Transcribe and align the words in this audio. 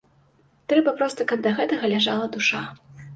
Трэба, 0.71 0.93
проста 1.01 1.27
каб 1.31 1.43
да 1.47 1.51
гэтага 1.59 1.91
ляжала 1.93 2.31
душа. 2.37 2.63